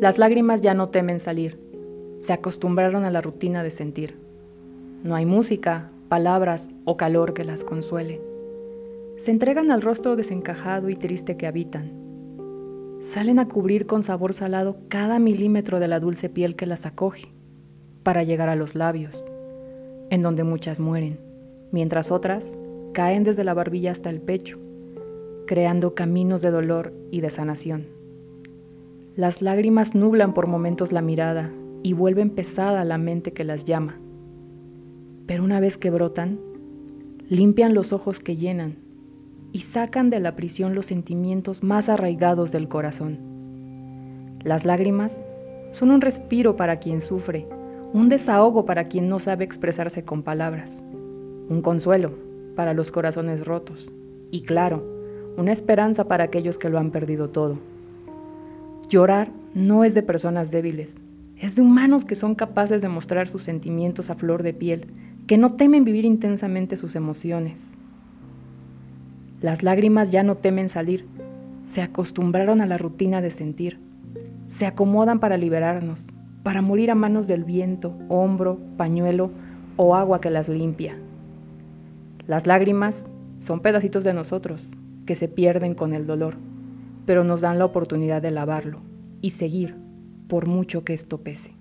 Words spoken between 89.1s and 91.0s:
y seguir por mucho que